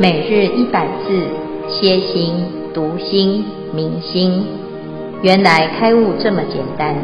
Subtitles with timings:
[0.00, 1.28] 每日一百字，
[1.68, 2.32] 歇心、
[2.72, 4.46] 读心、明心，
[5.22, 6.96] 原来开悟这么简单。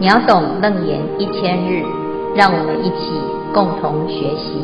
[0.00, 1.84] 秒懂楞严一千日，
[2.34, 3.12] 让我们一起
[3.52, 4.54] 共同学习。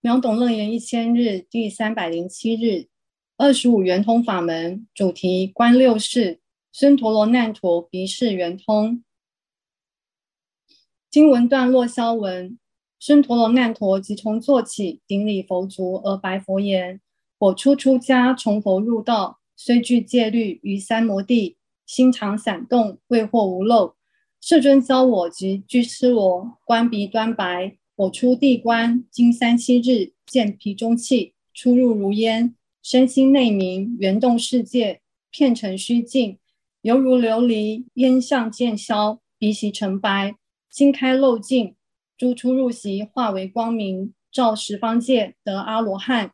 [0.00, 2.88] 秒懂楞严一千日第三百零七日，
[3.38, 6.40] 二十五圆通法门主题观六识，
[6.72, 9.04] 孙陀罗难陀鼻识圆通。
[11.10, 12.56] 经文段落消文，
[13.00, 17.00] 孙陀罗难陀即从坐起，顶礼佛足而白佛言
[17.36, 23.96] ：“我初出家，从佛入道，虽具戒律，于三摩地，心常闪动，未获无漏。
[24.40, 32.54] 世尊教我及居士罗观鼻端白，我出地观，经三七日，见鼻中气出入如烟，
[32.84, 35.00] 身心内明，圆动世界，
[35.32, 36.38] 片尘虚境，
[36.82, 40.36] 犹如琉璃，烟相渐消，鼻息成白。”
[40.70, 41.74] 心开漏尽，
[42.16, 46.32] 诸出入息化为光明，照十方界得阿罗汉。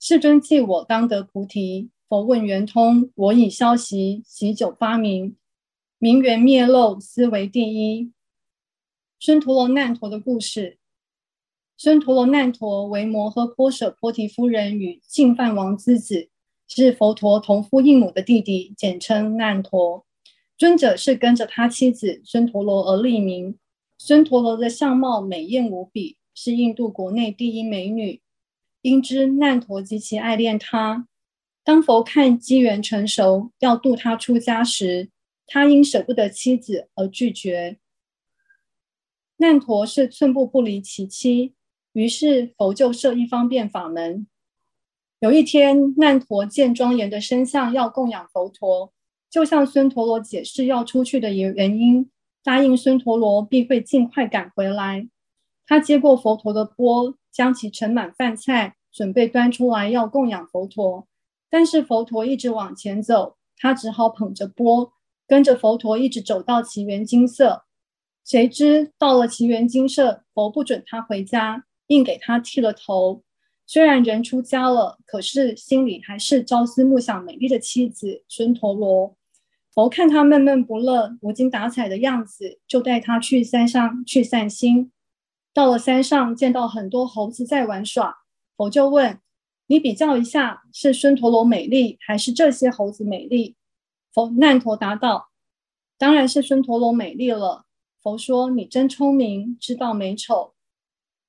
[0.00, 5.36] 世尊记我当得菩提，佛问圆通，我以消息，息久发明，
[5.98, 8.12] 明圆灭漏，斯为第一。
[9.20, 10.78] 孙陀罗难陀的故事。
[11.76, 16.28] 孙陀罗难陀为摩诃波舍波提夫人与净饭王之子，
[16.66, 20.04] 是佛陀同父异母的弟弟，简称难陀。
[20.62, 23.58] 尊者是跟着他妻子孙陀罗而立名。
[23.98, 28.20] 孙陀罗的相貌美艳无比，是印度国内第一美女。
[28.82, 31.08] 因知难陀极其爱恋她，
[31.64, 35.10] 当佛看机缘成熟，要度她出家时，
[35.48, 37.78] 他因舍不得妻子而拒绝。
[39.38, 41.54] 难陀是寸步不离其妻，
[41.92, 44.28] 于是佛就设一方便法门。
[45.18, 48.91] 有一天，难陀见庄严的身相要供养佛陀。
[49.32, 52.10] 就向孙陀罗解释要出去的原原因，
[52.44, 55.08] 答应孙陀罗必会尽快赶回来。
[55.66, 61.08] 他接过佛陀的钵，将其盛满饭菜，准备端出来要供养佛陀。
[61.48, 64.92] 但是佛陀一直往前走，他只好捧着钵，
[65.26, 67.62] 跟着佛陀一直走到奇园精舍。
[68.26, 73.22] 谁知到了奇园精舍，佛不准他回家，硬给他剃了头。
[73.66, 79.16] 虽然人出家了，可是心里还是朝思暮想美丽的妻子孙陀罗。
[79.74, 84.92] 佛看他闷闷不乐、无精打采的样子，就带他去山上去散心。
[85.54, 88.18] 到了山上，见到很多猴子在玩耍，
[88.54, 89.18] 佛就问
[89.68, 93.56] ：“你比较一下，是孙陀罗美丽，还是这些猴子美丽？”
[94.12, 95.30] 佛难陀答道
[95.96, 97.64] ：“当然是孙陀罗美丽了。”
[98.02, 100.52] 佛说：“你真聪明，知道美丑。”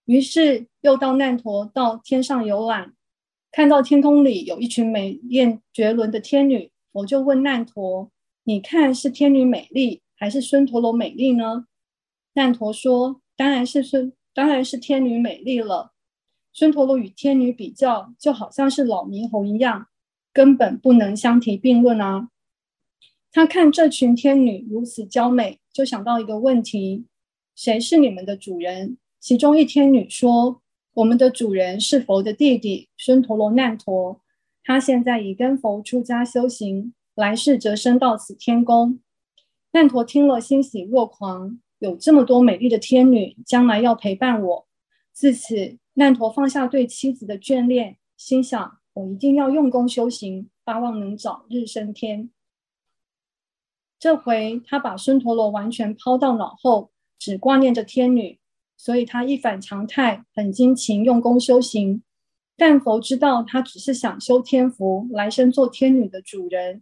[0.03, 2.93] 于是又到难陀到天上游览，
[3.53, 8.11] 看到天空里有一群美艳绝伦的天女，佛就问难陀。
[8.45, 11.67] 你看是天女美丽，还是孙陀罗美丽呢？
[12.33, 15.93] 难陀说：“当然是孙，当然是天女美丽了。
[16.51, 19.87] 孙陀罗与天女比较，就好像是老猕猴一样，
[20.33, 22.27] 根本不能相提并论啊。”
[23.31, 27.05] 他看这群天女如此娇美，就想到一个问题：
[27.55, 28.97] 谁是你们的主人？
[29.21, 30.61] 其中一天女说
[30.95, 34.19] ：“我们的主人是佛的弟弟孙陀罗难陀，
[34.65, 38.99] 他现在已跟佛出家修行。”来世则生到此天宫。
[39.71, 41.59] 难陀听了，欣喜若狂。
[41.77, 44.67] 有这么多美丽的天女，将来要陪伴我。
[45.11, 52.31] 自此，难陀放下对妻子的眷恋，心想：我一定要用功修行，巴望能早日升天。
[53.99, 58.39] 这回他把孙陀罗完全抛到脑后，只挂念着天女，
[58.75, 62.01] 所以他一反常态，很精勤用功修行。
[62.55, 66.81] 但佛知道他只是想修天福，来生做天女的主人。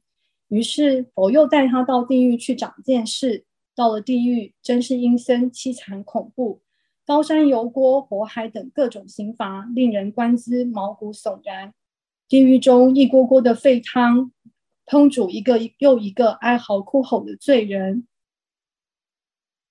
[0.51, 3.45] 于是佛又带他到地狱去长见识。
[3.73, 6.59] 到了地狱，真是阴森凄惨恐怖，
[7.06, 11.73] 高山油锅、火海等各种刑罚，令人观之毛骨悚然。
[12.28, 14.33] 地狱中一锅锅的沸汤，
[14.86, 18.06] 烹煮一个又一个哀嚎哭吼的罪人。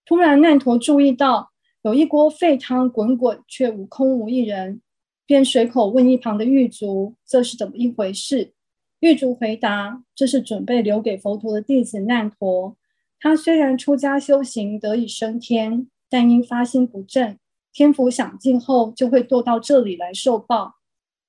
[0.06, 1.50] 突然，难陀注意到
[1.82, 4.80] 有一锅沸汤滚滚，却无空无一人，
[5.26, 8.54] 便随口问一旁的狱卒：“这是怎么一回事？”
[9.00, 12.76] 狱卒回答：“这是准备留给佛陀的弟子难陀。
[13.18, 17.38] 他虽然出家修行得以升天，但因发心不正，
[17.72, 20.76] 天福享尽后就会堕到这里来受报。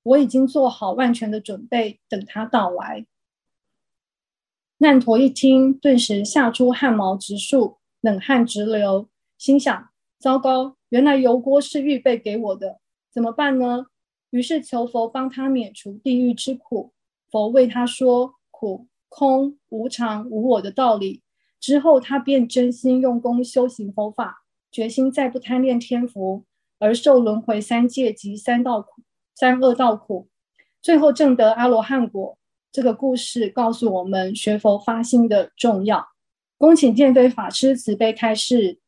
[0.04, 3.06] 我已经做好万全的准备，等他到来。”
[4.80, 9.08] 难陀一听，顿时吓出汗毛直竖，冷汗直流，
[9.38, 9.90] 心想
[10.20, 12.80] ：“糟糕，原来油锅是预备给我的，
[13.14, 13.86] 怎么办呢？”
[14.32, 16.92] 于是求佛帮他免除地狱之苦。
[17.32, 21.24] 佛为他说苦、空、无常、无我的道理
[21.60, 26.44] 之后，他便真心用功修行佛法，决心再不贪恋天福，
[26.78, 29.02] 而受轮回三界及三道苦、
[29.34, 30.28] 三恶道苦，
[30.82, 32.38] 最后证得阿罗汉果。
[32.72, 36.06] 这个故事告诉我们学佛发心的重要。
[36.58, 38.81] 恭请见辉法师慈悲开示。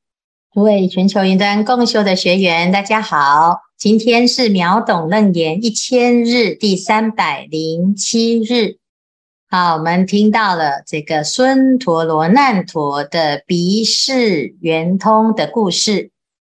[0.53, 8.77] 诸位全球云端共修的学员，大家好，今天是秒懂楞严一千日第三百零七日。
[9.49, 16.11] 好，我们听到了这个孙陀罗难陀的鼻识圆通的故事。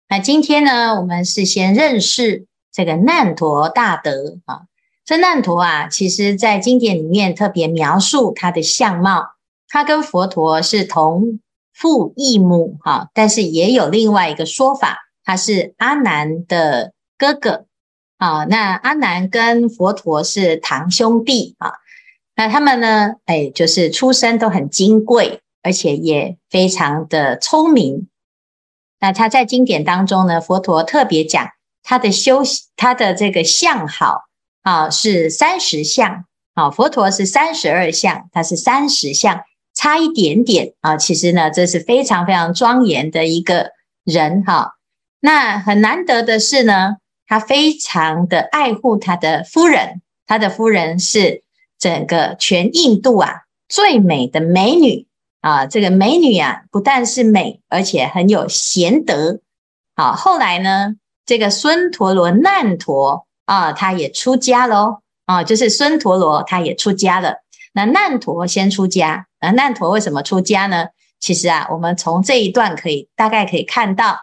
[0.08, 4.60] 那今天呢，我们是先认识这个难陀大德啊。
[5.04, 9.24] 这难陀啊，其实在经典里面特别描述他的相貌，
[9.68, 11.40] 他跟佛陀是同
[11.78, 17.66] 父异母哈，但是也有另外一个说法，他是阿难的哥哥
[18.16, 18.44] 啊。
[18.46, 21.74] 那阿难跟佛陀是堂兄弟啊。
[22.34, 23.14] 那他们呢？
[23.26, 28.08] 哎，就是出身都很金贵，而且也非常的聪明。
[28.98, 31.48] 那他在经典当中呢，佛陀特别讲
[31.84, 32.42] 他的修，
[32.74, 34.22] 他的这个相好
[34.62, 36.70] 啊，是三十相啊。
[36.70, 39.44] 佛陀是三十二相，他是三十相，
[39.78, 40.96] 差一点点啊。
[40.96, 43.70] 其实呢，这是非常非常庄严的一个
[44.04, 44.72] 人哈。
[45.20, 46.96] 那很难得的是呢，
[47.26, 51.44] 他非常的爱护他的夫人，他的夫人是。
[51.80, 55.06] 整个全印度啊，最美的美女
[55.40, 59.38] 啊，这个美女啊，不但是美，而且很有贤德。
[59.94, 64.98] 好，后来呢，这个孙陀罗难陀啊，他也出家喽。
[65.26, 67.44] 啊，就是孙陀罗他也出家了。
[67.78, 70.86] 那难陀先出家，那难陀为什么出家呢？
[71.20, 74.18] 其实啊，我们从这一段可以大概可以看到，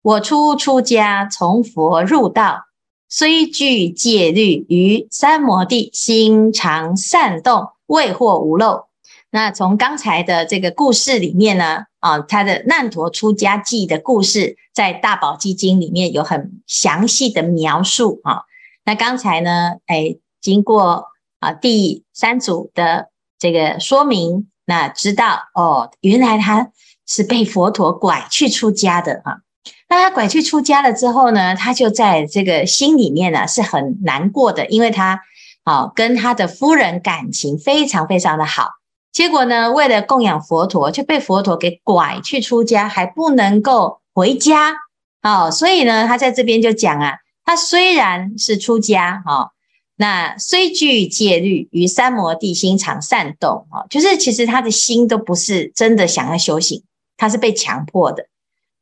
[0.00, 2.64] 我出出家，从佛入道。
[3.10, 8.86] 虽具戒律，于三摩地心常善动，未获无漏。
[9.28, 18.44] 那从刚才的这个故事里面呢，啊，他的难陀出家记的故事，在大宝积经里面有很详细的描述啊。
[18.86, 21.08] 那刚才呢，哎，经过
[21.44, 26.70] 啊第三组的这个说明，那知道哦，原来他
[27.06, 29.40] 是被佛陀拐去出家的哈。
[29.88, 35.20] 那他拐去出家了之后呢，他就在这个心里面呢是很难过的，因为他
[35.64, 38.70] 啊跟他的夫人感情非常非常的好，
[39.12, 44.74] 结果呢为了供养佛陀，就被佛陀给拐去出家，还不能够回家
[45.22, 49.50] 哦，所以呢他在这边就讲啊，他虽然是出家哦，
[49.96, 56.82] 那虽具戒律，于三摩地心常善动啊，就是其实他的心都不是真的想要修行，
[57.16, 58.26] 他是被强迫的。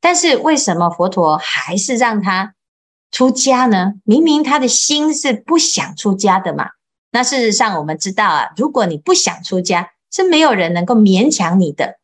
[0.00, 2.54] 但是为什么佛陀还是让他
[3.10, 3.92] 出家呢？
[4.04, 6.70] 明明他的心是不想出家的嘛。
[7.10, 11.98] 那事实上我们知道啊，如果你不想出家，是没有人能够勉强你的。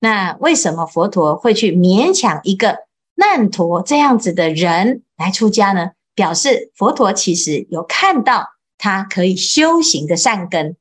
[0.00, 2.78] 那为什么佛陀会去勉强一个
[3.14, 5.92] 难陀这样子的人来出家呢？
[6.14, 8.48] 表示佛陀其实有看到
[8.78, 10.76] 他可以修行的善根，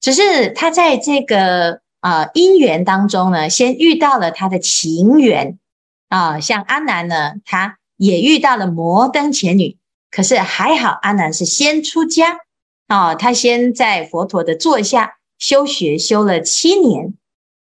[0.00, 5.58] 只是他在这个呃因缘当中呢，先遇到了他的情缘。
[6.08, 9.76] 啊，像阿难呢，他也遇到了摩登伽女，
[10.08, 12.38] 可是还好，阿难是先出家
[12.86, 17.14] 啊，他先在佛陀的座下修学修了七年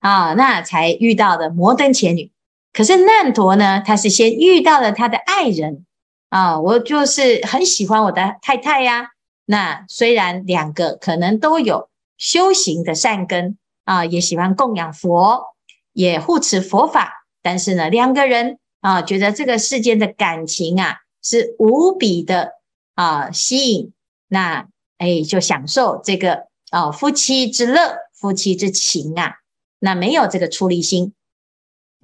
[0.01, 2.33] 啊，那才遇到的摩登伽女。
[2.73, 5.87] 可是难陀呢，他是先遇到了他的爱人
[6.33, 9.11] 啊，我就是很喜欢我的太太呀。
[9.45, 15.55] 那虽然两个可能都有修行的善根啊，也喜欢供养佛，
[15.93, 17.27] 也护持佛法。
[17.43, 22.53] 但是呢，两个人啊，觉得这个世间的感情啊是无比的
[22.95, 23.93] 啊吸引，
[24.29, 29.35] 那哎就享受这个啊夫妻之乐、夫妻之情啊，
[29.79, 31.13] 那没有这个出离心。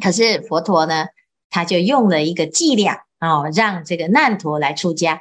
[0.04, 1.06] 可是佛陀呢，
[1.48, 5.20] 他就用了一个伎俩哦，让这个难陀来出家。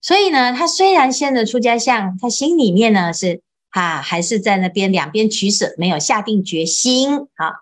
[0.00, 7.52] 所以呢，他虽然现在出家相，他心里面呢是啊，还是在那边两边取舍，没有下定决心啊。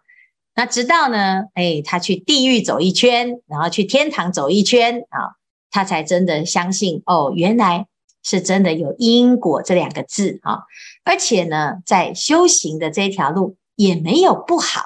[0.55, 5.37] 那直到呢，哎，他去地狱走一圈，然后去天堂走一圈啊，
[5.71, 7.87] 他才真的相信哦，原来
[8.23, 10.65] 是真的有因果这两个字啊，
[11.05, 14.83] 而且呢，在修行的这条路也没有不好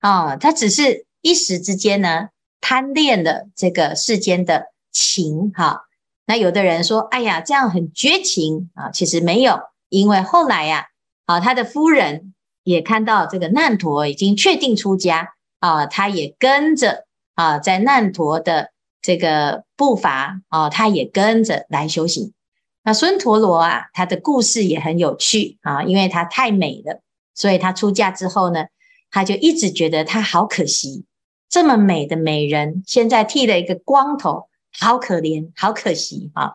[0.00, 2.28] 啊，他只是一时之间呢
[2.60, 5.82] 贪恋了这个世间的情哈。
[6.26, 10.86] 那有的人说，哎呀，这样很绝情啊，其实没有，因为后来呀，
[11.26, 12.34] 啊，他的夫人。
[12.64, 22.34] 也看到这个难陀已经确定出家啊，他也跟着啊，在难陀的这个步伐啊，他也跟着来修行。
[22.82, 27.00] 那孙陀罗啊，他的故事也很有趣啊，因为他太美了，
[27.34, 28.66] 所以他出嫁之后呢，
[29.10, 31.06] 他就一直觉得他好可惜
[31.48, 36.52] 这么美的美人，现在剃了一个光头，好可怜，好可惜啊！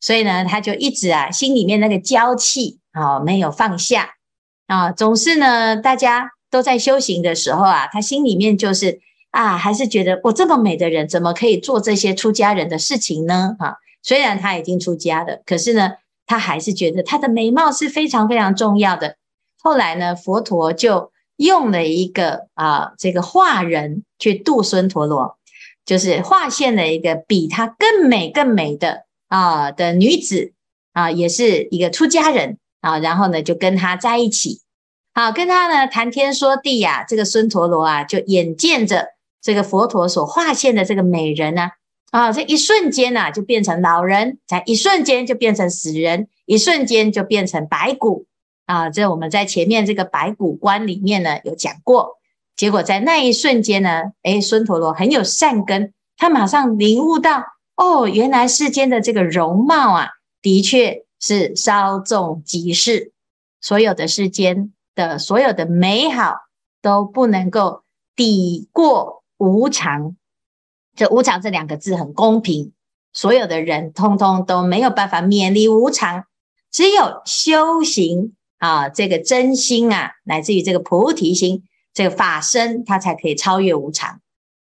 [0.00, 4.16] 所以呢，他就一直啊，心里面那个娇气啊，没有放下
[4.66, 13.56] 啊，总是呢，大家都在修行的时候啊，他心里面就是啊，还是觉得我这么美的人，怎么可以做这些出家人的事情呢？
[13.58, 15.92] 啊，虽然他已经出家了，可是呢，
[16.26, 19.16] 他还是觉得他的美貌是非常非常重要的。
[19.58, 25.36] 后来呢，佛陀就用了一个啊，这个化人去度孙陀罗，
[25.84, 30.52] 就是化现了一个比他更美更美的啊的女子
[30.92, 34.60] 啊，也是一个出家人啊，然后呢就跟他在一起，
[35.12, 39.08] 好跟他呢谈天说地呀、这个孙陀罗啊就眼见着
[39.42, 41.70] 这个佛陀所化现的这个美人呢
[42.12, 48.26] 啊，这一瞬间呐、就变成老人，在一瞬间就变成死人，一瞬间就变成白骨。
[48.66, 52.18] 啊，这我们在前面这个白骨观里面呢有讲过，
[52.56, 57.44] 结果在那一瞬间呢，诶，孙陀罗很有善根，他马上领悟到，
[57.76, 60.08] 哦，原来世间的这个容貌啊，
[60.40, 63.12] 的确是稍纵即逝，
[63.60, 66.36] 所有的世间的所有的美好
[66.80, 67.82] 都不能够
[68.16, 70.16] 抵过无常。
[70.96, 72.72] 这无常这两个字很公平，
[73.12, 76.24] 所有的人通通都没有办法免离无常，
[76.70, 78.34] 只有修行。
[78.64, 84.22] 啊，这个真心啊，乃至于这个菩提心，这个法身，它才可以超越无常。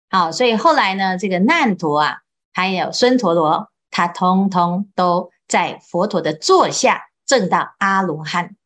[0.08, 2.16] 好，所以后来呢，这个难陀啊，
[2.54, 8.56] 还有孙陀罗，他通通都在佛陀的座下证到阿罗汉，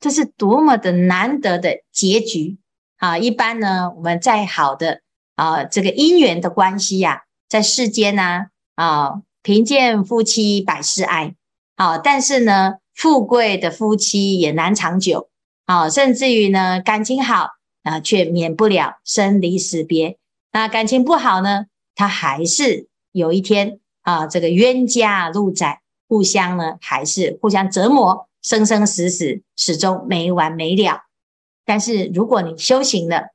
[0.00, 2.58] 这是多么的难得的结局
[2.96, 3.16] 啊！
[3.16, 5.02] 一般呢，我们再好的
[5.36, 11.36] 啊，这个姻缘的关系呀、啊，在世间呢啊，贫贱夫妻百事哀，
[11.76, 12.78] 好、啊，但是呢。
[12.98, 15.28] 富贵的夫妻也难长久，
[15.66, 17.50] 啊，甚至于呢，感情好
[17.84, 20.18] 啊，却免不了生离死别。
[20.50, 31.02] 那感情不好呢，他还是有一天啊，这个冤家路窄，互相呢还是互相折磨，生生死死，始终没完没了。
[31.64, 33.28] 但是如果你修行了，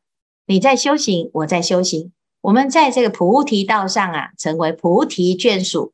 [0.45, 5.93] 你在修行，我在修行，我们在这个菩提道上啊，成为菩提眷属。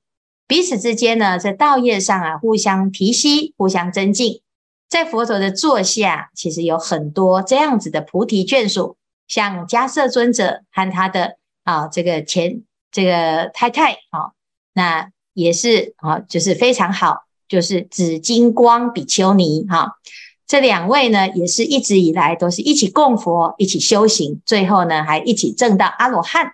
[0.50, 4.42] 彼此之间呢，在道业上啊，互相提携，互相增进。
[4.90, 14.34] 在佛陀的座下，其实有很多这样子的菩提眷属，像迦叶尊者和他的啊这个前这个太太啊，
[14.74, 20.00] 那也是啊，就是非常好，就是紫金光比丘尼哈。
[20.48, 26.54] 这两位呢，也是一直以来都是一起供佛，一起修行，最后呢还一起证到阿罗汉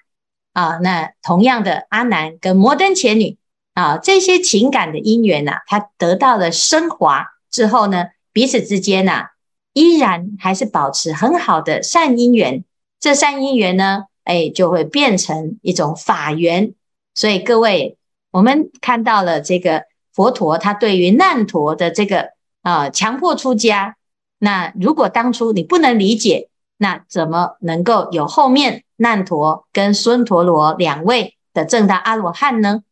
[0.51, 0.79] 啊。
[0.79, 3.37] 那同样的阿难跟摩登伽女。
[3.75, 9.27] 啊，这些情感的因缘呐、啊，它得到了升华之后呢，彼此之间呐、
[9.73, 12.63] 依然还是保持很好的善因缘。
[12.99, 16.73] 这善因缘呢，哎，就会变成一种法缘。
[17.13, 17.97] 所以各位，
[18.31, 22.29] 我们看到了这个佛陀，他对于难陀的这个
[22.61, 23.97] 啊强迫出家，
[24.39, 32.83] 那如果当初你不能理解，那怎么能够有后面难陀跟孙陀罗两位的正大阿罗汉呢？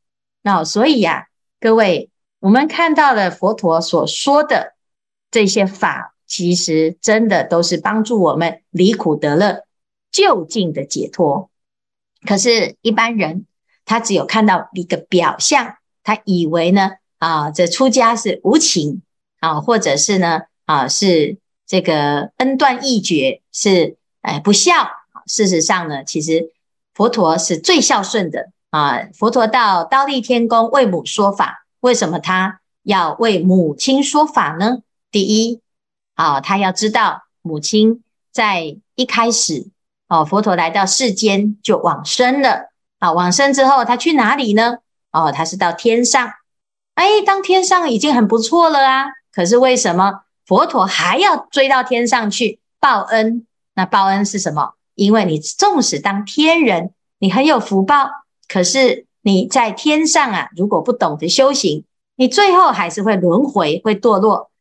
[0.44, 4.76] 那所以呀、各位，我们看到了佛陀所说的
[5.32, 9.64] 这些法，其实真的都是帮助我们离苦得乐、
[10.12, 11.50] 就近的解脱。
[12.28, 13.46] 可是，一般人
[13.86, 19.02] 他只有看到一个表象，他以为呢啊，这出家是无情
[19.40, 24.74] 啊，或者是呢啊，是这个恩断义绝，是哎不孝。
[25.26, 26.52] 事实上呢，其实
[26.94, 28.52] 佛陀是最孝顺的。
[28.74, 34.80] 啊，佛陀到忉利天宫为母说法，为什么他要为母亲说法呢？
[35.12, 35.62] 第一，
[36.16, 38.02] 啊，他要知道母亲
[38.32, 39.68] 在一开始，
[40.08, 44.80] 哦，佛陀来到世间就往生了，啊，往生之后他去哪里呢？
[45.12, 46.34] 哦，他是到天上，
[46.96, 53.46] 哎，当天上已经很不错了啊，可是为什么佛陀还要追到天上去报恩？
[53.76, 54.74] 那报恩是什么？
[54.96, 58.23] 因为你纵使当天人，你很有福报。
[58.54, 64.52] 可是你在天上啊，如果不懂得修行，你最后还是会轮回，会堕落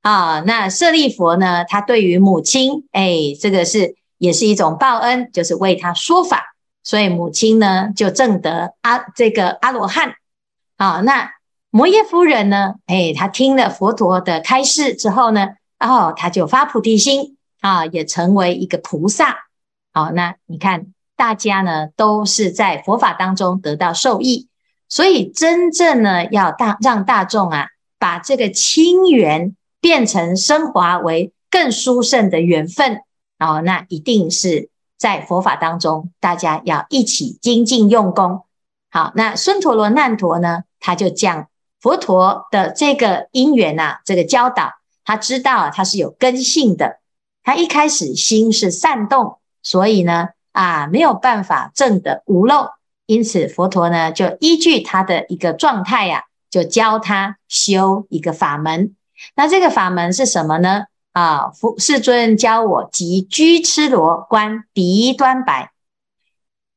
[0.00, 0.40] 啊。
[0.40, 1.62] 那舍利佛呢？
[1.66, 10.14] 他对于母亲，哎，这个是也是一种报恩，就是为他说法，所以母亲呢就证得阿这个阿罗汉。
[10.78, 11.30] 啊，那
[11.68, 12.76] 摩耶夫人呢？
[12.86, 19.36] 哎，她听了佛陀的开示之后呢，哦，她就发菩提心啊，也成为一个菩萨。
[19.92, 20.86] 好，那你看。
[21.22, 24.48] 大家呢都是在佛法当中得到受益，
[24.88, 33.02] 所以真正呢要大让大众啊把这个亲缘变成升华为更殊胜的缘分。
[33.38, 38.42] 哦，那一定是在佛法当中，大家要一起精进用功。
[38.90, 41.46] 好，那孙陀罗难陀呢，他就讲
[41.80, 44.72] 佛陀的这个因缘呐，这个教导，
[45.04, 46.98] 他知道他是有根性的，
[47.44, 52.68] 他一开始心是善动，所以呢，啊，没有办法证得无漏，
[53.06, 58.94] 因此佛陀呢，就依据他的一个状态呀，就教他修一个法门。
[59.34, 60.84] 那这个法门是什么呢？
[61.12, 65.72] 啊，佛世尊教我即居痴罗观鼻端白。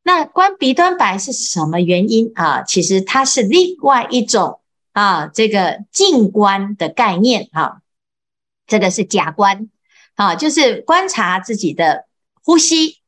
[0.03, 2.62] 那观鼻端白是什么原因啊？
[2.63, 4.60] 其实它是另外一种
[4.94, 7.77] 啊，这个静观的概念啊。
[8.67, 9.70] 这个是假观
[10.15, 12.05] 啊，就是观察自己的
[12.44, 13.00] 呼吸。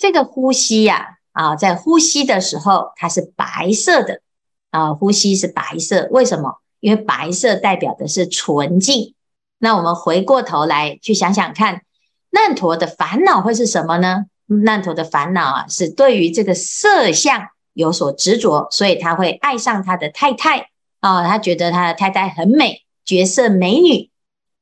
[0.00, 4.22] 这个呼吸呀啊，在呼吸的时候它是白色的
[4.70, 6.56] 啊，呼吸是白色，为什么？
[6.80, 9.14] 因为白色代表的是纯净。
[9.58, 11.82] 那我们回过头来去想想看，
[12.30, 14.24] 难陀的烦恼会是什么呢？
[14.46, 24.08] 难陀的烦恼啊，是对于这个色相有所执着，所以他会爱上他的太太啊，他觉得他的太太很美，绝色美女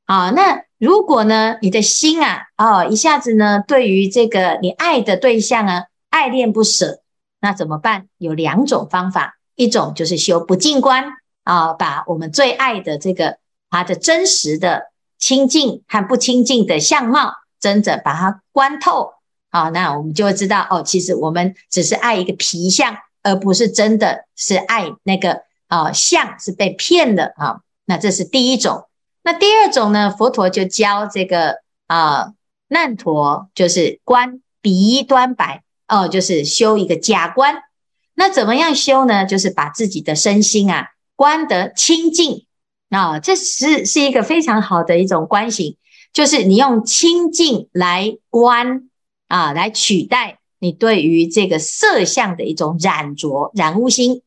[0.03, 0.31] 啊。
[0.31, 7.01] 那如果呢，你的心啊，哦，一下子呢，对于这个你爱的对象啊，爱恋不舍，
[7.41, 8.07] 那怎么办？
[8.17, 11.11] 有两种方法，一种就是修不净观
[11.43, 13.37] 啊，把我们最爱的这个。
[13.71, 14.85] 他的真实的
[15.19, 19.11] 清净和不清净的相貌，真的把它观透
[19.51, 27.59] 啊，那我们就会知道哦，其实我们只是爱一个皮相，而不是真的是爱那个啊相，是被骗的啊。
[27.85, 28.88] 那这是第一种。
[29.29, 30.09] 那第二种呢？
[30.09, 32.33] 佛陀就教这个啊
[32.67, 37.61] 难陀，就是观鼻端白哦，就是修一个假观。
[38.15, 39.27] 那怎么样修呢？
[39.27, 42.47] 就是把自己的身心啊观得清净。
[42.89, 45.77] 啊、这是是一个非常好的一种观行，
[46.11, 48.89] 就是你用清净来观
[49.27, 54.23] 啊，来取代你对于这个色相的一种染着染污心。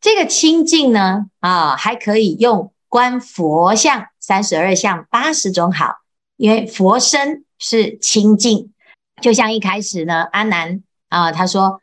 [0.00, 5.96] 这个清净呢，啊，还可以用观佛像三十二相八十种好，
[6.36, 8.72] 因为佛身是清净。
[9.20, 11.80] 就像一开始呢，阿难啊，他说：“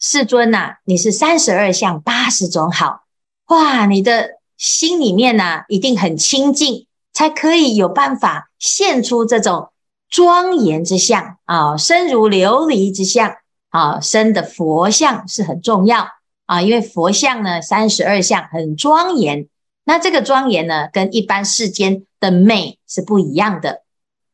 [0.00, 3.04] 世尊呐、啊，你是三十二相八十种好，
[3.46, 9.70] 哇，你的。”心里面呢、啊，一定很清净，才可以有办法现出这种
[10.10, 13.36] 庄严之相啊，身如琉璃之相
[13.70, 16.08] 啊，身的佛相是很重要
[16.46, 19.46] 啊，因为佛相呢，三十二相很庄严，
[19.88, 23.84] 那这个庄严呢，跟一般世间的美是不一样的。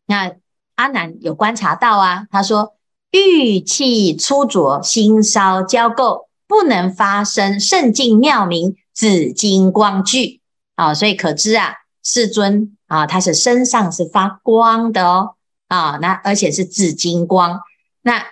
[0.07, 0.33] 那
[0.75, 2.75] 阿难有观察到啊，他说
[3.13, 8.77] 欲气粗浊，心烧焦垢，不能发生圣净妙明。
[8.93, 10.41] 紫金光聚
[10.77, 15.35] 啊，所以可知啊，世尊啊，他是身上是发光的哦
[15.67, 17.61] 啊，那而且是紫金光。
[18.03, 18.25] 那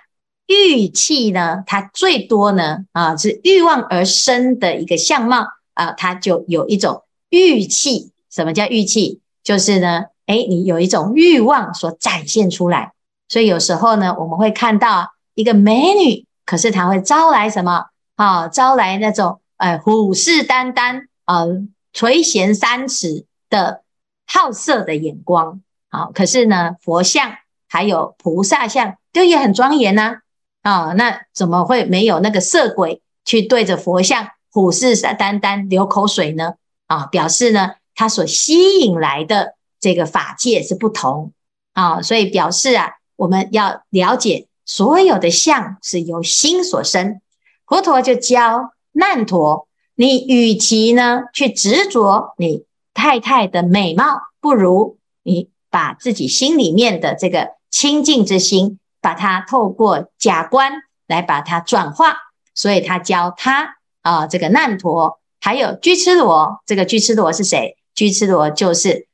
[0.46, 7.02] 欲气呢，它最多呢啊，是欲望而生的一个相貌啊，它就有一种
[7.32, 8.12] 欲气。
[8.30, 9.20] 什么叫欲气？
[9.42, 12.92] 就是呢，诶，你有一种欲望所展现出来。
[13.28, 17.86] 所以有时候呢，我们会看到一个美女，可是她会招来什么？
[18.16, 19.40] 啊，招来那种。
[19.56, 21.46] 哎，虎视眈眈，呃，
[21.92, 23.82] 垂涎三尺的
[24.26, 27.36] 好色的眼光，好，可是呢，佛像
[27.68, 30.16] 还有菩萨像，就也很庄严呐，
[30.62, 36.54] 啊，那怎么会没有那个色鬼去对着佛像虎视眈眈流口水呢？
[36.92, 41.32] 啊，表示呢，他所吸引来的这个法界是不同
[41.72, 47.20] 啊，所以表示啊，我们要了解所有的相是由心所生，
[47.66, 48.72] 佛陀就教。
[48.94, 62.18] 难陀，你与其呢去执着你太太的美貌，不如你把自己心里面的这个清净之心，把它透过假观来把它转化。
[62.54, 66.62] 所以他教他啊，这个难陀，还有居痴罗。
[66.64, 67.76] 这个居痴罗是谁？
[67.94, 69.06] 居痴罗就是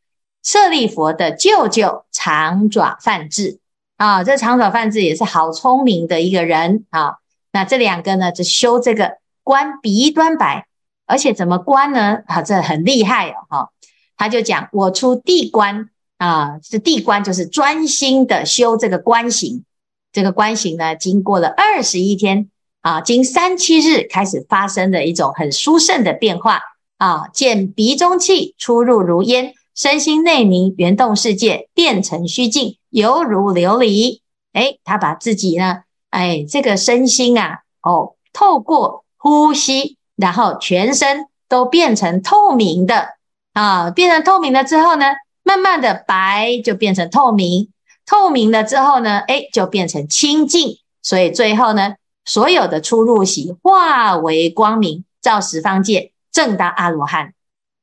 [0.45, 3.59] 舍利佛的舅舅长爪梵志
[3.97, 4.23] 啊。
[4.23, 7.17] 这长爪梵志也是好聪明的一个人啊。
[7.51, 9.19] 那这两个呢，就修这个。
[9.49, 10.67] 观鼻端白，
[11.07, 12.19] 而且怎么观呢？
[12.27, 13.37] 啊，这很厉害哦！
[13.49, 13.71] 哈，
[14.15, 15.89] 他就讲我出地观
[16.19, 19.65] 啊，这地观就是专心的修这个观行。
[20.13, 22.51] 这个观行呢，经过了二十一天
[22.89, 26.61] 啊，经三七日开始发生的一种很殊胜的变化
[26.97, 34.21] 啊，见鼻中气出入如烟，身心内明，圆动世界变成虚净，犹如琉璃。
[34.55, 39.05] 哎，他把自己呢，哎，这个身心啊，哦，透过。
[39.21, 43.17] 呼吸，然后全身都变成透明的
[43.53, 43.91] 啊！
[43.91, 45.07] 变成透明了之后呢，
[45.43, 47.69] 慢慢的白就变成透明，
[48.07, 51.97] 透明了之后呢，哎，就变成清净所以最后呢，
[52.29, 57.33] 所有的出入息化为光明，照十方界，证到阿罗汉。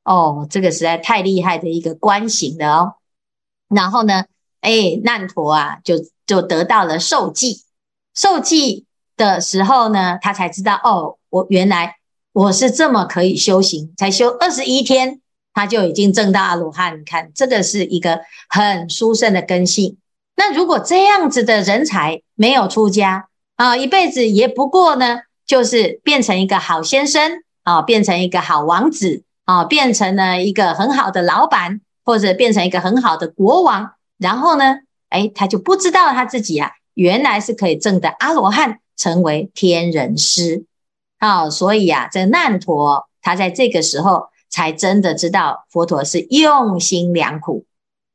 [0.04, 2.94] 哦，这个实在太厉害的一个观行了哦。
[3.68, 4.26] 然后呢，
[4.60, 7.64] 哎，难陀啊，就就得到了受记。
[8.14, 11.96] 受记的时候呢，他才知道哦，我原来
[12.32, 15.20] 我是这么可以修行，才修二十一天，
[15.52, 17.00] 他就已经证到阿罗汉。
[17.00, 19.96] 你看，这个是一个很殊胜的根性。
[20.36, 40.64] 那如果这样子的人才没有出家啊，一辈子也不过呢，就是变成一个好先生啊，变成一个好王子啊，变成了一个很好的老板，或者变成一个很好的国王，然后呢，哎，他就不知道他自己啊，原来是可以证得阿罗汉，成为天人师。
[41.18, 47.64] 好，所以啊，这难陀他在这个时候才真的知道佛陀是用心良苦。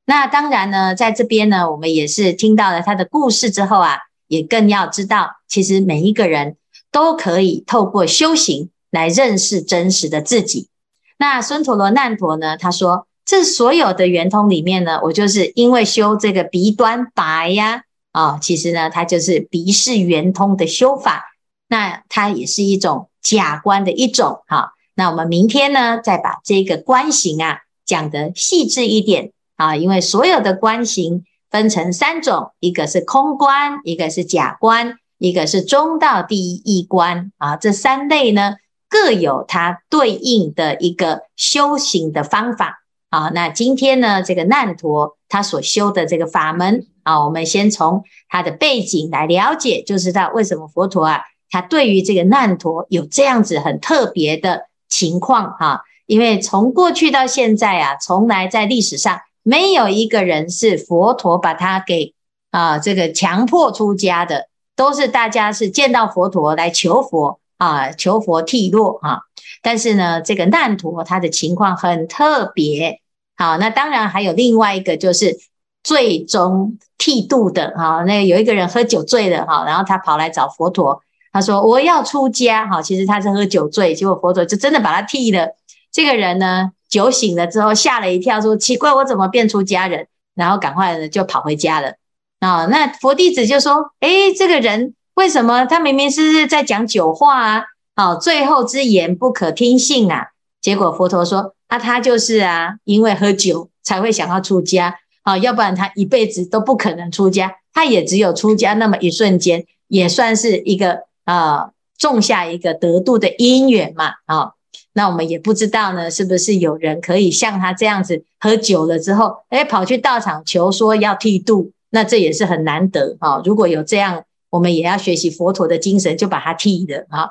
[0.06, 3.98] 那当然呢，在这边呢，我们也是听到了他的故事之后啊，
[4.32, 6.56] 也更要知道，其实每一个人
[6.90, 10.70] 都可以透过修行来认识真实的自己。
[11.18, 21.26] 那孙陀罗难陀呢，他说，这所有的圆通里面呢，我就是因为修这个鼻端白呀，啊，其实呢，它就是鼻识圆通的修法，
[21.68, 24.72] 那它也是一种假观的一种哈。
[24.96, 29.34] 那我们明天呢，再把这个观行啊讲得细致一点。
[29.58, 37.58] 啊，因为所有的观行分成三种，一个是空观，一个是假观，一个是中道第一义观啊。
[37.58, 38.56] 这三类呢，
[38.90, 43.30] 各有它对应的一个修行的方法啊。
[43.36, 55.82] 那今天呢，这个难陀他所修的这个法门啊，我们先从他的背景来了解，就知道为什么佛陀啊，他对于这个难陀有这样子很特别的情况哈。
[56.06, 59.20] 因为从过去到现在啊，从来在历史上。
[59.44, 62.14] 没有一个人是佛陀把他给
[62.52, 69.22] 啊这个强迫出家的，都是大家是见到佛陀来求佛啊，求佛剃落啊。
[69.64, 73.00] 但是呢，这个难陀他的情况很特别。
[73.36, 75.38] 好，那当然还有另外一个就是
[75.84, 78.04] 最终剃度的哈。
[78.06, 81.02] 那有一个人喝酒醉了哈，然后他跑来找佛陀，
[81.32, 82.82] 他说我要出家哈。
[82.82, 85.56] 其实他是喝酒醉，结果佛陀就真的把他剃了。
[85.92, 90.08] 这个人呢，酒醒了之后吓了一跳，说奇怪，我怎么变出家人？
[90.36, 91.94] 然后赶快的就跑回家了。
[92.42, 97.64] 啊，那佛弟子就说：哎，这个人为什么他明明是在讲酒话啊？
[97.96, 100.30] 好，最后之言不可听信啊。
[100.60, 105.00] 结果佛陀说：啊，他就是啊，因为喝酒才会想要出家。
[105.24, 107.56] 啊，要不然他一辈子都不可能出家。
[107.74, 114.14] 他也只有出家那么一瞬间，也算是一个啊，种下一个得度的因缘嘛。
[114.26, 114.54] 啊。
[114.94, 123.42] 那我们也不知道呢，是不是有人可以像他这样子喝酒了之后，诶，跑去道场求说要剃度，那这也是很难得啊。
[123.46, 127.30] 如果有这样，我们也要学习佛陀的精神，就把他剃了啊。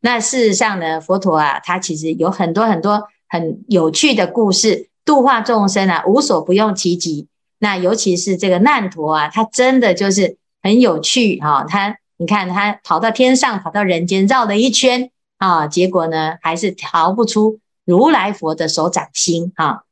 [0.00, 7.28] 那事实上呢，佛陀啊，他其实有很多很多很有趣的故事，度化众生啊，无所不用其极。
[7.60, 11.64] 那尤其是这个难陀啊，他真的就是很有趣哈。
[11.68, 15.10] 他你看他跑到天上，跑到人间，绕了一圈。
[15.38, 19.82] 啊，结果呢，还是逃不出如来佛的手掌心啊。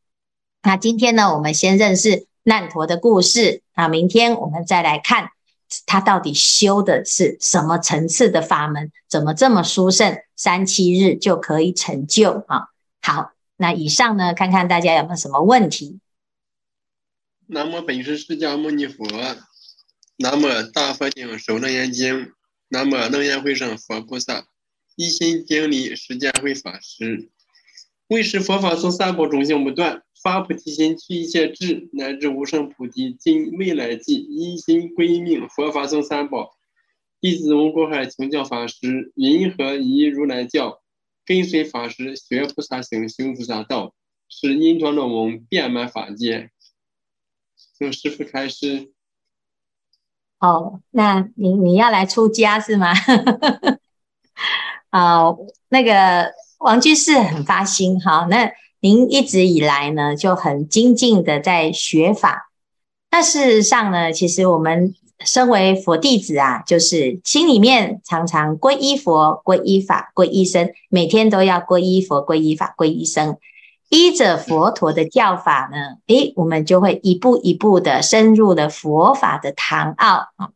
[0.63, 5.31] 那今天呢，我们先认识难陀的故事啊，明天我们再来看
[5.87, 12.69] 他到底修的是什么层次的法门，怎么这么殊胜，三七日就可以成就啊。
[13.03, 16.01] 好，那以上呢，看看大家有没有什么问题。
[17.47, 19.07] 南无本师释迦牟尼佛，
[20.17, 22.33] 南无大佛顶首楞严经，
[22.69, 24.47] 南无楞严会上佛菩萨。
[24.97, 27.31] 一心经历，时间会法师，
[28.09, 36.57] 为使佛法僧三宝种性不断，发菩提心去一切智，乃至无生菩提，今未来际，一心归命佛法僧三宝。
[37.21, 40.81] 弟子吴国海请教法师，云何依如来教，
[41.25, 43.95] 跟随法师学菩萨行，行菩萨道，
[44.29, 46.51] 使因陀罗网遍满法界。
[47.77, 48.93] 请师傅开始。
[50.39, 52.93] 哦，那你你要来出家是吗？
[54.95, 55.35] 啊、
[55.71, 62.53] 那个王居士很发心哈，那您一直以来呢就很精进的在学法。
[63.11, 73.37] 那事实上呢，其实我们身为佛弟子啊，就是心里面常常皈依佛、皈依法、皈依僧，每天都要皈依佛、皈依法、皈依僧，
[73.89, 80.51] 依着佛陀的教法呢，诶，我们就会一步一步的深入了佛法的堂奥啊。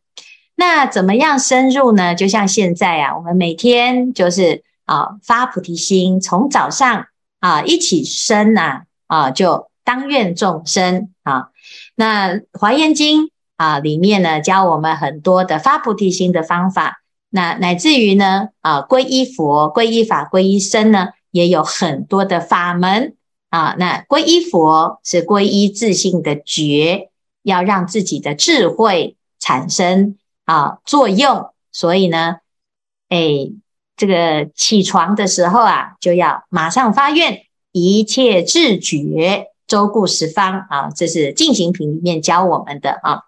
[0.59, 2.13] 那怎么样深入呢？
[2.13, 7.05] 就像现在啊，我们每天就是啊发菩提心，从早上
[7.39, 11.51] 啊一起身呐啊，啊就当愿众生啊。
[11.95, 23.15] 那华严经啊，里面呢教我们很多的发菩提心的方法，那乃至于呢啊，皈依佛、皈依法、皈依僧呢，也有很多的法门
[23.49, 23.75] 啊。
[23.79, 27.09] 那皈依佛是皈依自性的觉，
[27.43, 30.17] 要让自己的智慧产生
[30.49, 32.37] 啊作用，所以呢，
[33.09, 33.51] 哎，
[33.95, 39.45] 这个起床的时候啊，就要马上发愿，一切智觉。
[39.67, 43.21] 周顾十方啊，这是进行品里面教我们的啊。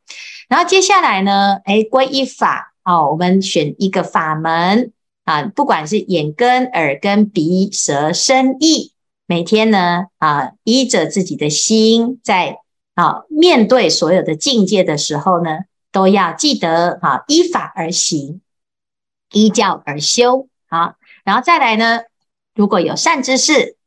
[0.50, 4.92] 然后接下来呢，哎，皈依法哦，我们选一个法门
[5.24, 8.92] 啊，不管是眼根、耳根、鼻、舌、身、意，
[9.28, 12.58] 每天呢啊，依着自己的心，在
[12.96, 15.60] 啊面对所有的境界的时候呢，
[15.92, 18.42] 都要记得啊，依法而行，
[19.32, 20.96] 依教而修啊。
[21.24, 22.02] 然后再来呢，
[22.56, 23.78] 如果有善知识。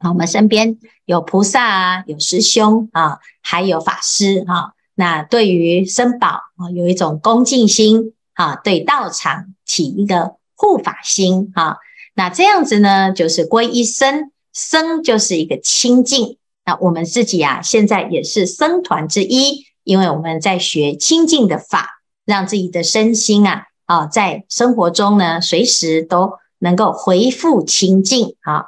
[0.00, 4.74] 啊，我们身边有菩萨啊，有师兄啊，还有法师哈。
[4.94, 11.78] 那对于僧宝啊，有一种恭敬心啊，对道场起一个护法心啊。
[12.14, 16.38] 那这样子呢，就是皈依僧，僧就是一个清净。
[16.64, 28.66] 那我们自己啊，现在也是僧团之一，因为我们在学清净的法，让自己的身心啊，啊，在生活中呢，随时都能够回复清净啊。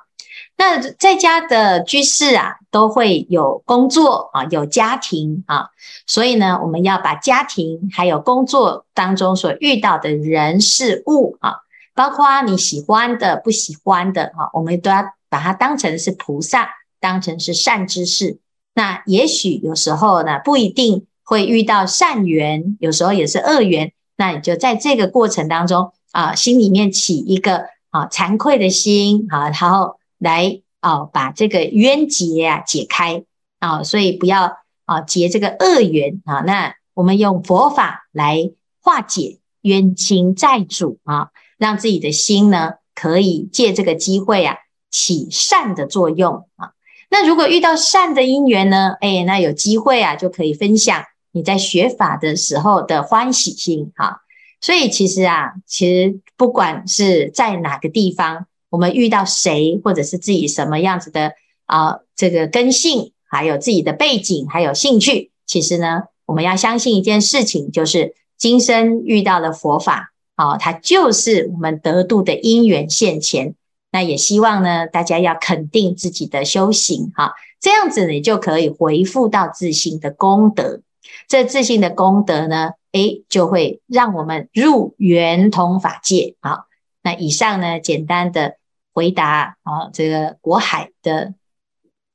[0.56, 5.68] 那在家的居士啊，都会有工作啊，有家庭啊，
[6.06, 11.56] 所以呢，我们要把家庭还有工作当中所遇到的人事物啊，
[11.94, 18.38] 包括你喜欢的、不喜欢的啊，我们都要把它当成是菩萨，当成是善知识。
[18.72, 23.92] 那也许有时候呢，不一定会遇到善缘，有时候也是恶缘。
[24.16, 29.98] 那你就在这个过程当中啊，心里面起一个啊惭愧的心啊，然后。
[30.22, 33.24] 来啊，把这个冤结啊解开
[33.58, 36.40] 啊，所以不要啊结这个恶缘啊。
[36.40, 38.50] 那我们用佛法来
[38.82, 44.58] 化解冤亲债主啊，让自己的心呢可以借这个机会啊
[44.90, 46.72] 起善的作用啊。
[47.08, 54.18] 那如果遇到善的因缘呢，哎，那有机会啊就可以分享你在学法的时候的欢喜心啊。
[54.60, 58.46] 所以其实啊，其实不管是在哪个地方。
[58.70, 61.32] 我们遇到谁，或者是自己什么样子的
[61.66, 73.56] 啊，这个根性，还有自己的背景，还有兴趣，其实呢，我们要相信一件事情，就是今生遇到了佛法，啊，它就是我们得度的因缘现前。
[73.90, 80.82] 那也希望呢，大家要肯定自己的修行，哈，这样子你就可以回复到自信的功德。
[81.28, 86.36] 这自信的功德呢，诶，就会让我们入圆通法界。
[86.40, 86.66] 好，
[87.02, 88.56] 那以上呢，简单的。
[88.92, 91.32] 回答啊，这个国海的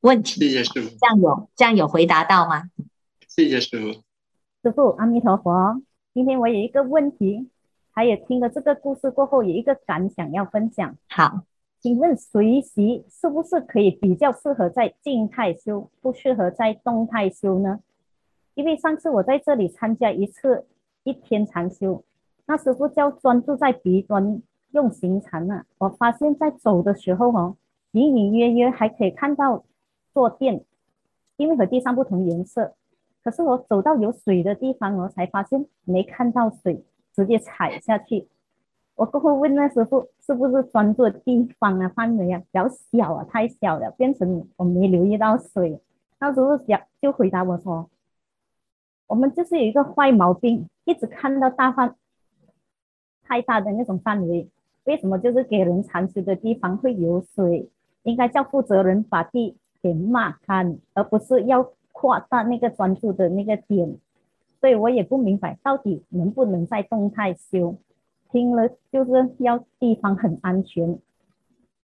[0.02, 0.90] 问题，谢谢师父。
[1.00, 2.64] 这样有这样有回答到吗？
[3.30, 3.94] 谢谢师傅。
[4.62, 5.82] 师傅，阿弥陀佛。
[6.14, 7.50] 今天我有一个问题，
[7.92, 10.98] 还有听了这个故事过后，有一个感想要分享。
[11.08, 11.44] 好，
[11.80, 17.80] 请问随喜是不是可以比较适合在静态修，不适合在动态修呢？
[18.56, 20.66] 因为上次我在这里参加一次
[21.04, 22.04] 一天禅修，
[22.48, 24.42] 那师傅叫专注在鼻端。
[24.72, 27.56] 用行禅啊，我发现在走的时候哦，
[27.92, 29.64] 隐隐约约还可以看到
[30.14, 30.66] 坐垫，
[31.38, 32.74] 因为和地上不同颜色。
[33.24, 38.28] 可是我走到有水的地方，我才发现没看到水，直接踩下去。
[38.96, 45.80] 我过后问那师傅，是不是专注的地方啊范围啊比较小啊，太小了，变成我没留意到水。
[46.20, 47.90] 那时候讲就回答我说，
[49.08, 51.96] 我们就是有一个坏毛病，一直看到大范
[53.24, 54.50] 太大的那种范围。
[54.86, 57.70] 为什么就是给人禅修的地方会有水？
[58.04, 63.98] 应该叫负责人把地给抹干，而不是要扩大那个专注的那个点。
[64.62, 67.78] 所以我也不明白到底能不能在动态修。
[68.32, 71.00] 听了就是要地方很安全。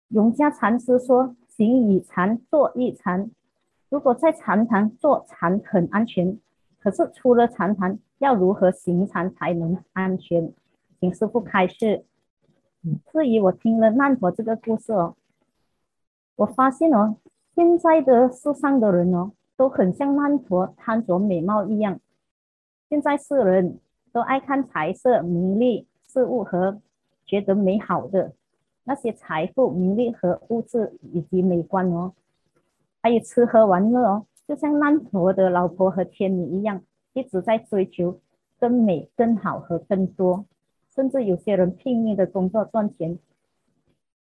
[0.10, 3.32] 永嘉禅师说：“行与禅，坐亦禅。”
[3.90, 6.38] 如果在禅堂坐禅很安全，
[6.86, 10.54] 可是出了禅堂要如何行禅才能安全？
[11.00, 12.06] 请师父开示。
[13.12, 15.16] 至于我听了难陀这个故事哦，
[16.36, 17.16] 我发现哦，
[17.56, 22.00] 现在的世上的人哦，都很像难陀贪着美貌一样。
[22.88, 23.80] 现在世人
[24.12, 26.80] 都爱看财色名利事物和
[27.26, 28.34] 觉得美好的
[28.84, 32.14] 那些财富、名利和物质以及美观哦，
[33.02, 38.20] 还有吃喝玩乐哦，就像难陀的老婆和天女一样，一直在追求
[38.60, 40.46] 更美、更好和更多。
[40.94, 43.18] 甚至有些人拼命的工作赚钱，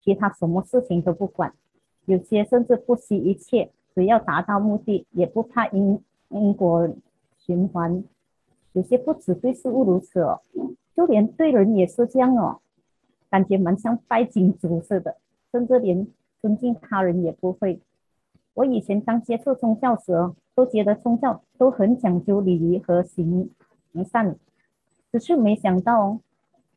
[0.01, 1.53] 其他什么事情都不管。
[2.05, 6.89] 有些甚至不惜一切，只要达到目的，也不怕因因果
[7.37, 8.03] 循环。
[8.73, 10.41] 有些不止对事物如此哦，
[10.95, 12.59] 就连对人也是这样哦，
[13.29, 15.15] 感觉蛮像拜金主似的，
[15.51, 16.05] 甚至连
[16.41, 17.79] 尊敬他人也不会。
[18.55, 20.13] 我以前刚接触宗教时，
[20.55, 23.49] 都觉得宗教都很讲究礼仪和行
[24.09, 24.37] 善，
[25.11, 26.19] 只是没想到哦，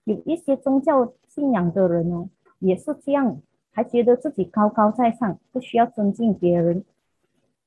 [0.03, 6.85] 有一些宗教信仰的人哦，也是这样，还觉得自己高高在上，不需要尊敬别人，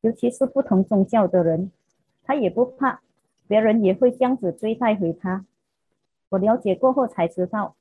[0.02, 1.72] 尤其是不同宗教的人，
[2.24, 3.02] 他也不怕
[3.48, 5.46] 别人也会这样子对待回他。
[6.28, 7.78] 我了解过后才知道，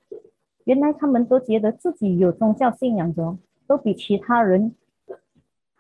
[0.62, 4.77] 原来他们都觉得自己有宗教信仰的，都比其他人。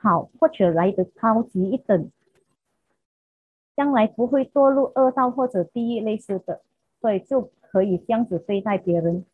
[0.02, 2.10] 好，或者来的高级一等，
[3.76, 6.62] 将来不会堕入恶道或者地狱类似的，
[7.02, 9.26] 所以就可以这样子对待别人。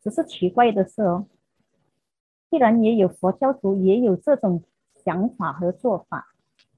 [0.00, 1.26] 只是奇怪的是哦，
[2.48, 4.62] 既然也有佛教徒也有这种
[4.94, 6.28] 想法和做法，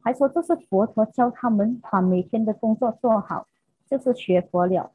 [0.00, 3.46] 还说这是佛陀教他们把每天的工作做好，
[3.86, 4.90] 就是学佛了。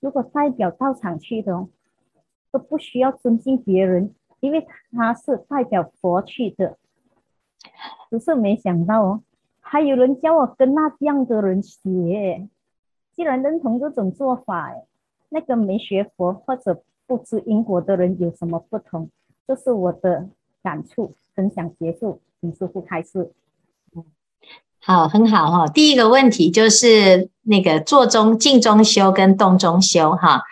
[0.00, 1.66] 如果代表道场去的，
[2.50, 6.76] 都不需要尊敬别人，因为他是代表佛去的。
[8.10, 9.20] 只是没想到哦，
[9.60, 12.48] 还有人叫我跟那样的人学。
[13.14, 14.72] 既然认同这种做法，
[15.28, 19.10] 那个没学佛或者不知因果的人有什么不同？
[19.46, 20.28] 这是我的
[20.62, 23.32] 感触，分享结束，请师傅开示。
[24.80, 25.66] 好，很好哈。
[25.66, 30.42] 第一个问题就是那个坐中、静中修跟动中修哈。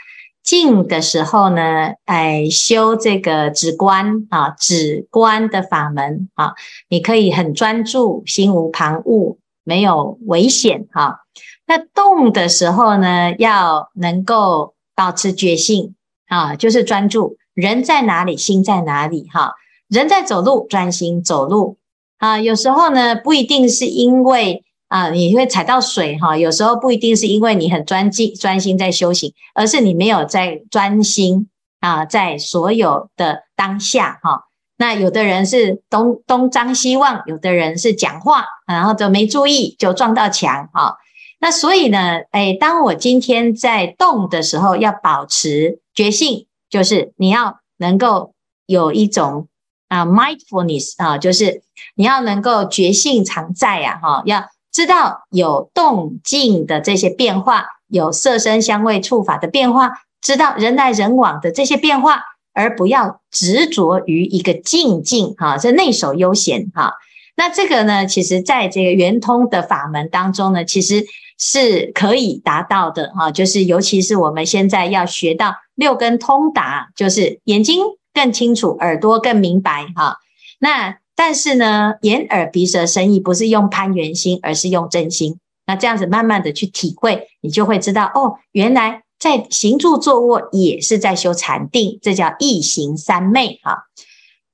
[0.47, 6.55] 静的时候呢，哎，修这个止观啊，止观的法门啊，
[6.89, 11.23] 你可以很专注，心无旁骛，没有危险哈。
[11.67, 15.97] 那动的时候呢，要能够保持觉性
[16.29, 19.53] 啊，就是专注，人在哪里，心在哪里哈。
[19.89, 21.77] 人在走路，专心走路
[22.19, 22.41] 啊。
[22.41, 24.63] 有时候呢，不一定是因为。
[24.89, 31.49] 啊，你会踩到水哈，有时候不一定是因为你很专精专心在修行，而是你没有在专心
[31.81, 34.45] 啊，在所有的当下哈。
[34.77, 40.97] 那有的人是东东张西望，有的人是讲话，然后就没注意就撞到墙哈。
[41.41, 48.35] 那所以呢，哎，当我今天在动的时候，要保持觉性，就是你要能够
[48.67, 49.49] 有一种
[49.89, 51.63] 啊 mindfulness 啊，就是
[51.97, 54.45] 你要能够觉性常在呀哈，要。
[54.77, 62.21] 知道有动静的这些变化，有色声香味触法的变化，知道人来人往的这些变化，
[62.53, 66.93] 而不要执着于一个静静哈，这内守悠闲哈。
[67.37, 71.07] 那这个呢，其实在这个圆通的法门当中呢，其实
[71.39, 73.31] 是可以达到的哈。
[73.31, 80.19] 就是尤其是我们现在要学到六根通达，就是眼睛更清楚，耳朵更明白哈。
[80.59, 85.39] 那但是呢，眼耳鼻舌身意不是用攀缘心，而是用真心。
[85.67, 93.87] 那这样子慢慢的去体会，你就会知道哦，原来在行住坐卧也是在修禅定，这叫一行三昧哈。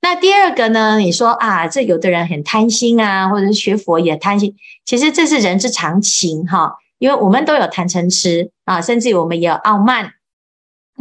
[0.01, 10.13] 那第二个呢，你说啊，这有的人很贪心啊，或者是学佛也贪心，其实这是人之常情哈，因为我们都有贪嗔痴啊，甚至于我们也有傲慢。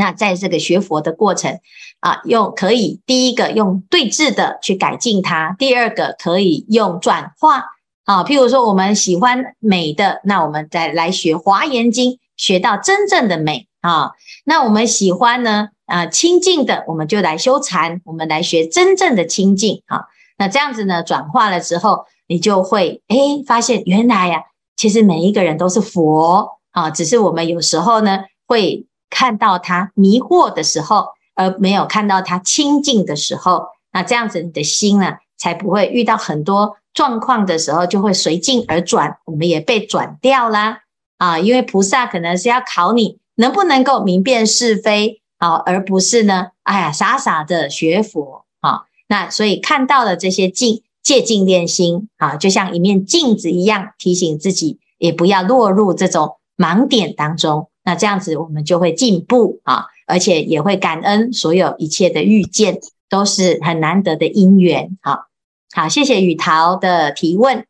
[0.02, 1.60] 那在这个学佛的过程
[2.00, 7.66] 啊，用可以第一个用对治的去改进它，第二个可以用转化
[8.04, 8.24] 啊。
[8.24, 14.10] 譬如说我们喜欢美的，那我们再来学《华严经》，学到真正的美啊。
[14.44, 20.06] 那我们喜欢呢啊清净的，我们就来修禅，我们来学真正的清净啊。
[20.36, 24.42] 那这样子呢，转化了之后，你就会诶发现原来呀、啊，
[24.76, 28.84] 其实每一个人都是佛啊，只是我们有时候呢会。
[29.12, 39.18] 看到他迷惑的时候，而没有看到他清净的时候，那这样子你的心呢，才不会遇到很多状况的时候，就会随境而转。
[39.26, 40.78] 我们也被转掉啦
[41.18, 41.38] 啊！
[41.38, 48.84] 因为菩萨可能是要考你能不能够明辨是非啊，而不是呢，哎呀，傻傻的学佛啊。
[49.08, 57.68] 那所以看到了这些境，戒净练心啊，就像一面镜子一样，提醒自己也不要落入这种盲点当中。
[57.84, 62.78] 那这样子，我们就会进步啊，而且也会感恩所有一切的遇见，
[63.08, 64.96] 都是很难得的因缘。
[65.02, 65.26] 好，
[65.74, 67.66] 好，谢谢雨桃的提问。